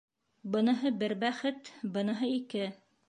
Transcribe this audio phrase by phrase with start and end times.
[0.55, 2.65] —Быныһы бер бәхет, быныһы ике...